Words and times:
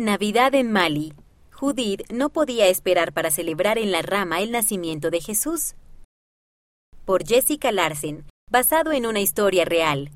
Navidad 0.00 0.54
en 0.54 0.70
Mali. 0.70 1.12
Judith 1.50 2.02
no 2.12 2.30
podía 2.30 2.68
esperar 2.68 3.12
para 3.12 3.32
celebrar 3.32 3.78
en 3.78 3.90
la 3.90 4.00
rama 4.00 4.40
el 4.40 4.52
nacimiento 4.52 5.10
de 5.10 5.20
Jesús. 5.20 5.74
Por 7.04 7.26
Jessica 7.26 7.72
Larsen, 7.72 8.24
basado 8.48 8.92
en 8.92 9.06
una 9.06 9.18
historia 9.18 9.64
real. 9.64 10.12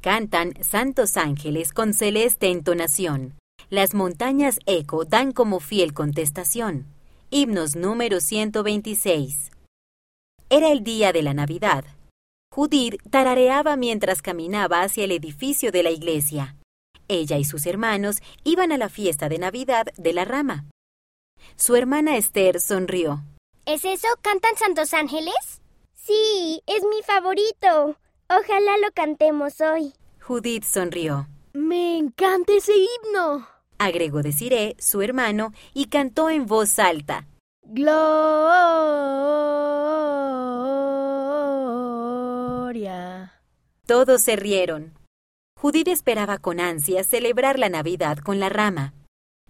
Cantan 0.00 0.54
Santos 0.64 1.18
Ángeles 1.18 1.74
con 1.74 1.92
celeste 1.92 2.50
entonación. 2.50 3.34
Las 3.68 3.92
montañas 3.92 4.58
eco 4.64 5.04
dan 5.04 5.32
como 5.32 5.60
fiel 5.60 5.92
contestación. 5.92 6.86
Himnos 7.28 7.76
número 7.76 8.20
126. 8.20 9.50
Era 10.48 10.72
el 10.72 10.82
día 10.82 11.12
de 11.12 11.22
la 11.22 11.34
Navidad. 11.34 11.84
Judith 12.54 13.02
tarareaba 13.10 13.76
mientras 13.76 14.22
caminaba 14.22 14.80
hacia 14.80 15.04
el 15.04 15.12
edificio 15.12 15.72
de 15.72 15.82
la 15.82 15.90
iglesia. 15.90 16.56
Ella 17.08 17.38
y 17.38 17.44
sus 17.44 17.66
hermanos 17.66 18.22
iban 18.44 18.72
a 18.72 18.78
la 18.78 18.88
fiesta 18.88 19.28
de 19.28 19.38
Navidad 19.38 19.86
de 19.96 20.12
la 20.12 20.24
rama. 20.24 20.66
Su 21.56 21.76
hermana 21.76 22.16
Esther 22.16 22.60
sonrió. 22.60 23.22
¿Es 23.64 23.84
eso? 23.84 24.08
¿Cantan 24.22 24.56
Santos 24.56 24.94
Ángeles? 24.94 25.60
Sí, 25.94 26.62
es 26.66 26.82
mi 26.82 27.02
favorito. 27.02 27.96
Ojalá 28.28 28.78
lo 28.78 28.90
cantemos 28.94 29.60
hoy. 29.60 29.92
Judith 30.20 30.64
sonrió. 30.64 31.28
Me 31.52 31.96
encanta 31.98 32.52
ese 32.52 32.72
himno. 32.74 33.46
Agregó 33.78 34.22
Desiree, 34.22 34.76
su 34.78 35.02
hermano, 35.02 35.52
y 35.74 35.86
cantó 35.86 36.30
en 36.30 36.46
voz 36.46 36.78
alta. 36.78 37.26
Gloria. 37.62 38.02
Todos 43.86 44.22
se 44.22 44.36
rieron. 44.36 44.92
Judith 45.66 45.88
esperaba 45.88 46.38
con 46.38 46.60
ansia 46.60 47.02
celebrar 47.02 47.58
la 47.58 47.68
Navidad 47.68 48.18
con 48.18 48.38
la 48.38 48.48
rama. 48.48 48.94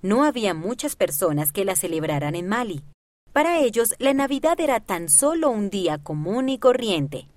No 0.01 0.25
había 0.25 0.55
muchas 0.55 0.97
personas 0.97 1.53
que 1.53 1.67
la 1.67 1.77
celebraran 1.77 2.35
en 2.35 2.49
Mali. 2.49 2.85
Para 3.35 3.59
ellos, 3.59 3.95
la 3.99 4.15
Navidad 4.15 4.59
era 4.59 4.81
tan 4.81 5.11
solo 5.11 5.51
un 5.51 5.69
día 5.69 5.99
común 5.99 6.49
y 6.49 6.59
corriente. 6.59 7.29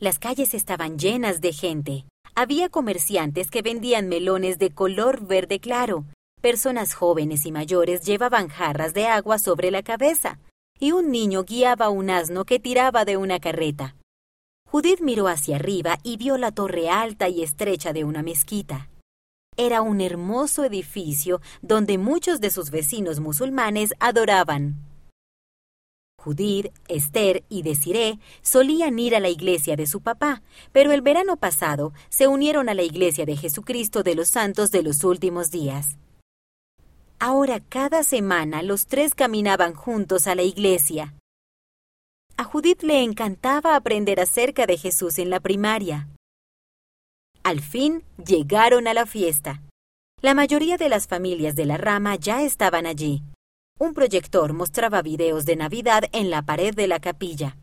Las 0.00 0.18
calles 0.18 0.52
estaban 0.52 0.98
llenas 0.98 1.40
de 1.40 1.54
gente. 1.54 2.04
Había 2.34 2.68
comerciantes 2.68 3.50
que 3.50 3.62
vendían 3.62 4.06
melones 4.06 4.58
de 4.58 4.68
color 4.68 5.26
verde 5.26 5.58
claro. 5.58 6.04
Personas 6.42 6.92
jóvenes 6.92 7.46
y 7.46 7.52
mayores 7.52 8.02
llevaban 8.04 8.48
jarras 8.48 8.92
de 8.92 9.06
agua 9.06 9.38
sobre 9.38 9.70
la 9.70 9.82
cabeza. 9.82 10.38
Y 10.78 10.92
un 10.92 11.10
niño 11.10 11.42
guiaba 11.44 11.88
un 11.88 12.10
asno 12.10 12.44
que 12.44 12.58
tiraba 12.58 13.06
de 13.06 13.16
una 13.16 13.40
carreta. 13.40 13.96
Judith 14.70 15.00
miró 15.00 15.28
hacia 15.28 15.56
arriba 15.56 15.98
y 16.02 16.18
vio 16.18 16.36
la 16.36 16.52
torre 16.52 16.90
alta 16.90 17.30
y 17.30 17.42
estrecha 17.42 17.94
de 17.94 18.04
una 18.04 18.22
mezquita. 18.22 18.90
Era 19.56 19.80
un 19.80 20.02
hermoso 20.02 20.62
edificio 20.62 21.40
donde 21.62 21.96
muchos 21.96 22.40
de 22.40 22.50
sus 22.50 22.70
vecinos 22.70 23.18
musulmanes 23.18 23.94
adoraban. 23.98 24.76
Judith, 26.22 26.66
Esther 26.86 27.44
y 27.48 27.62
Desiree 27.62 28.18
solían 28.42 28.98
ir 28.98 29.16
a 29.16 29.20
la 29.20 29.30
iglesia 29.30 29.74
de 29.74 29.86
su 29.86 30.02
papá, 30.02 30.42
pero 30.70 30.92
el 30.92 31.00
verano 31.00 31.38
pasado 31.38 31.94
se 32.10 32.28
unieron 32.28 32.68
a 32.68 32.74
la 32.74 32.82
iglesia 32.82 33.24
de 33.24 33.36
Jesucristo 33.36 34.02
de 34.02 34.16
los 34.16 34.28
Santos 34.28 34.70
de 34.70 34.82
los 34.82 35.02
Últimos 35.02 35.50
Días. 35.50 35.96
Ahora 37.18 37.60
cada 37.60 38.02
semana 38.02 38.62
los 38.62 38.86
tres 38.86 39.14
caminaban 39.14 39.74
juntos 39.74 40.26
a 40.26 40.34
la 40.34 40.42
iglesia. 40.42 41.14
Judith 42.50 42.82
le 42.82 43.02
encantaba 43.02 43.76
aprender 43.76 44.20
acerca 44.20 44.64
de 44.64 44.78
Jesús 44.78 45.18
en 45.18 45.28
la 45.28 45.38
primaria. 45.38 46.08
Al 47.42 47.60
fin 47.60 48.04
llegaron 48.16 48.88
a 48.88 48.94
la 48.94 49.04
fiesta. 49.04 49.60
La 50.22 50.32
mayoría 50.32 50.78
de 50.78 50.88
las 50.88 51.06
familias 51.06 51.56
de 51.56 51.66
la 51.66 51.76
rama 51.76 52.16
ya 52.16 52.40
estaban 52.40 52.86
allí. 52.86 53.22
Un 53.78 53.92
proyector 53.92 54.54
mostraba 54.54 55.02
videos 55.02 55.44
de 55.44 55.56
Navidad 55.56 56.04
en 56.12 56.30
la 56.30 56.40
pared 56.40 56.74
de 56.74 56.88
la 56.88 57.00
capilla. 57.00 57.58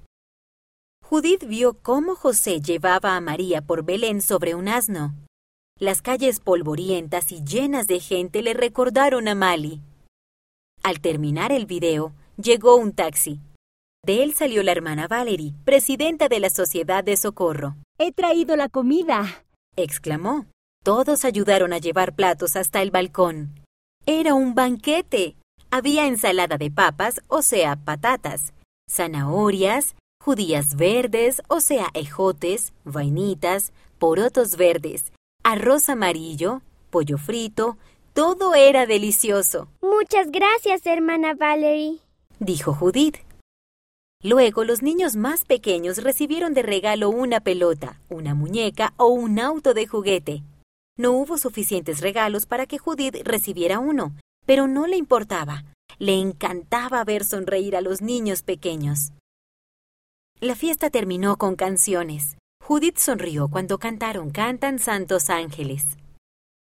Judith 1.01 1.45
vio 1.47 1.73
cómo 1.81 2.13
José 2.13 2.61
llevaba 2.61 3.15
a 3.15 3.21
María 3.21 3.63
por 3.63 3.83
Belén 3.83 4.21
sobre 4.21 4.53
un 4.53 4.67
asno. 4.67 5.15
Las 5.79 6.03
calles 6.03 6.39
polvorientas 6.39 7.31
y 7.31 7.43
llenas 7.43 7.87
de 7.87 7.99
gente 7.99 8.43
le 8.43 8.53
recordaron 8.53 9.27
a 9.29 9.33
Mali. 9.33 9.81
Al 10.83 10.99
terminar 11.01 11.51
el 11.51 11.65
video, 11.65 12.13
llegó 12.37 12.75
un 12.75 12.93
taxi. 12.93 13.39
De 14.05 14.21
él 14.21 14.35
salió 14.35 14.61
la 14.61 14.71
hermana 14.71 15.07
Valerie, 15.07 15.55
presidenta 15.63 16.27
de 16.27 16.39
la 16.39 16.51
Sociedad 16.51 17.03
de 17.03 17.17
Socorro. 17.17 17.75
He 17.97 18.11
traído 18.11 18.55
la 18.55 18.69
comida, 18.69 19.43
exclamó. 19.75 20.45
Todos 20.83 21.25
ayudaron 21.25 21.73
a 21.73 21.79
llevar 21.79 22.13
platos 22.13 22.55
hasta 22.55 22.83
el 22.83 22.91
balcón. 22.91 23.63
Era 24.05 24.35
un 24.35 24.53
banquete. 24.53 25.35
Había 25.71 26.05
ensalada 26.05 26.59
de 26.59 26.69
papas, 26.69 27.21
o 27.27 27.41
sea, 27.41 27.77
patatas, 27.77 28.53
zanahorias, 28.87 29.95
judías 30.23 30.75
verdes, 30.75 31.41
o 31.47 31.59
sea, 31.59 31.87
ejotes, 31.95 32.73
vainitas, 32.83 33.73
porotos 33.97 34.55
verdes, 34.55 35.13
arroz 35.43 35.89
amarillo, 35.89 36.61
pollo 36.91 37.17
frito, 37.17 37.77
todo 38.13 38.53
era 38.53 38.85
delicioso. 38.85 39.67
Muchas 39.81 40.29
gracias, 40.29 40.85
hermana 40.85 41.33
Valerie, 41.33 41.97
dijo 42.39 42.71
Judith. 42.71 43.24
Luego 44.25 44.63
los 44.63 44.81
niños 44.81 45.15
más 45.15 45.45
pequeños 45.45 45.99
recibieron 46.01 46.55
de 46.55 46.63
regalo 46.63 47.11
una 47.11 47.41
pelota, 47.41 47.99
una 48.09 48.33
muñeca 48.33 48.95
o 48.97 49.05
un 49.05 49.37
auto 49.37 49.75
de 49.75 49.85
juguete. 49.85 50.41
No 50.97 51.11
hubo 51.11 51.37
suficientes 51.37 52.01
regalos 52.01 52.47
para 52.47 52.65
que 52.65 52.79
Judith 52.79 53.17
recibiera 53.23 53.77
uno, 53.77 54.15
pero 54.47 54.65
no 54.65 54.87
le 54.87 54.97
importaba. 54.97 55.63
Le 55.99 56.15
encantaba 56.15 57.03
ver 57.03 57.23
sonreír 57.23 57.75
a 57.75 57.81
los 57.81 58.01
niños 58.01 58.41
pequeños. 58.41 59.11
La 60.39 60.55
fiesta 60.55 60.89
terminó 60.89 61.37
con 61.37 61.55
canciones. 61.55 62.35
Judith 62.63 62.97
sonrió 62.97 63.47
cuando 63.47 63.77
cantaron 63.77 64.31
Cantan 64.31 64.79
Santos 64.79 65.29
Ángeles. 65.29 65.85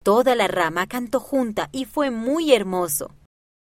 Toda 0.03 0.35
la 0.35 0.49
rama 0.49 0.87
cantó 0.87 1.21
junta 1.21 1.69
y 1.71 1.85
fue 1.85 2.11
muy 2.11 2.51
hermoso. 2.51 3.11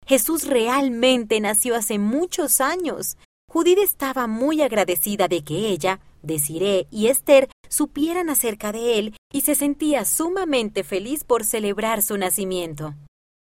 Jesús 0.07 0.47
realmente 0.47 1.39
nació 1.41 1.77
hace 1.77 1.99
muchos 1.99 2.63
años. 2.63 3.19
Judith 3.53 3.81
estaba 3.81 4.27
muy 4.27 4.63
agradecida 4.63 5.29
de 5.29 5.45
que 5.45 5.69
ella, 5.69 6.01
Desiree 6.23 6.87
y 6.91 7.09
Esther 7.09 7.51
supieran 7.69 8.31
acerca 8.31 8.73
de 8.73 8.99
él 8.99 9.15
y 9.31 9.43
se 9.43 9.55
sentía 9.55 10.07
sumamente 10.07 10.85
feliz 10.85 11.23
por 11.23 11.45
celebrar 11.45 12.01
su 12.01 12.17
nacimiento. 12.17 12.95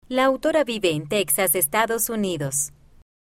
La 0.08 0.26
autora 0.26 0.64
vive 0.64 0.92
en 0.92 1.08
Texas, 1.08 1.56
Estados 1.56 2.12
Unidos. 2.12 2.72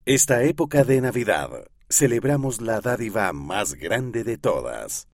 Esta 0.05 0.43
época 0.43 0.85
de 0.85 1.01
Navidad 1.01 1.49
celebramos 1.89 2.61
la 2.61 2.83
dádiva 2.83 3.33
más 3.33 3.73
grande 3.73 4.23
de 4.23 4.37
todas, 4.37 5.09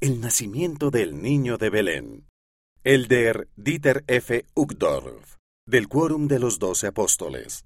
el 0.00 0.18
nacimiento 0.22 0.90
del 0.90 1.20
niño 1.20 1.58
de 1.58 1.68
Belén. 1.68 2.26
Elder 2.84 3.48
Dieter 3.54 4.02
F. 4.06 4.46
Uchtdorf, 4.54 5.36
del 5.66 5.88
Quórum 5.88 6.26
de 6.26 6.38
los 6.38 6.58
Doce 6.58 6.86
Apóstoles. 6.86 7.58